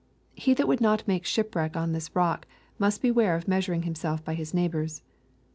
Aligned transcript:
He 0.33 0.55
that 0.55 0.67
would 0.67 0.81
not 0.81 1.07
make 1.07 1.27
shipwreck 1.27 1.77
on 1.77 1.91
this 1.91 2.09
rock, 2.15 2.47
must 2.79 3.03
beware 3.03 3.35
of 3.35 3.47
measuring 3.47 3.83
himself 3.83 4.25
by 4.25 4.33
his 4.33 4.51
neighbors. 4.51 5.03